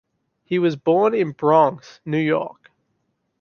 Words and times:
He 0.43 0.57
was 0.57 0.75
born 0.75 1.13
in 1.13 1.31
Bronx, 1.31 2.01
New 2.07 2.17
York. 2.17 2.71